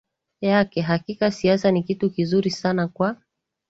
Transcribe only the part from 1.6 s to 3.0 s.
ni kitu kizuri sana